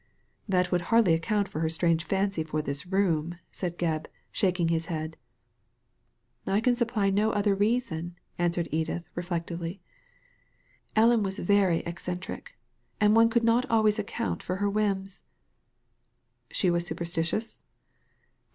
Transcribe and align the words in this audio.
"That 0.49 0.71
would 0.71 0.81
hardly 0.89 1.13
account 1.13 1.47
for 1.47 1.59
her 1.59 1.69
strange 1.69 2.03
fancy 2.05 2.43
for 2.43 2.63
the 2.63 2.83
room," 2.89 3.37
said 3.51 3.77
Gebb, 3.77 4.07
shaking 4.31 4.69
his 4.69 4.87
head." 4.87 5.15
I 6.47 6.59
can 6.59 6.75
supply 6.75 7.11
no 7.11 7.29
other 7.33 7.53
reason," 7.53 8.15
answered 8.39 8.67
Edith, 8.71 9.07
reflectively. 9.13 9.79
"Ellen 10.95 11.21
was 11.21 11.37
very 11.37 11.81
eccentric, 11.81 12.57
and 12.99 13.15
one 13.15 13.29
could 13.29 13.43
not 13.43 13.69
always 13.69 13.99
account 13.99 14.41
for 14.41 14.55
her 14.55 14.67
whims."" 14.71 15.21
She 16.51 16.71
was 16.71 16.83
superstitious 16.83 17.61